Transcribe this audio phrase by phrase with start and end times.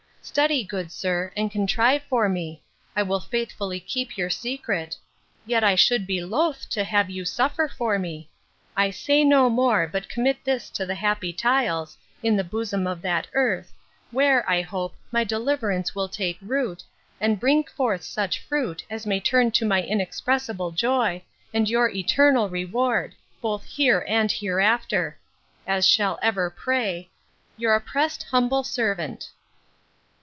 [0.23, 2.61] Study, good sir, and contrive for me.
[2.95, 7.97] I will faithfully keep your secret.—Yet I should be loath to have you suffer for
[7.97, 8.29] me!
[8.77, 13.01] I say no more, but commit this to the happy tiles, in the bosom of
[13.01, 13.73] that earth,
[14.11, 16.83] where, I hope, my deliverance will take root,
[17.19, 22.47] and bring forth such fruit, as may turn to my inexpressible joy, and your eternal
[22.47, 25.17] reward, both here and hereafter:
[25.65, 27.09] As shall ever pray,
[27.57, 29.31] 'Your oppressed humble servant.